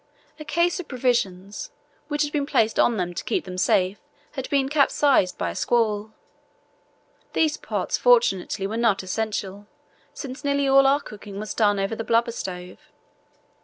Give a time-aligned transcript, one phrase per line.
[0.39, 1.69] A case of provisions
[2.07, 3.99] which had been placed on them to keep them safe
[4.31, 6.11] had been capsized by a squall.
[7.33, 9.67] These pots, fortunately, were not essential,
[10.11, 12.79] since nearly all our cooking was done over the blubber stove.